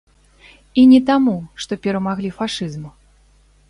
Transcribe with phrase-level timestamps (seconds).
[0.81, 2.93] І не таму, што перамаглі фашызм.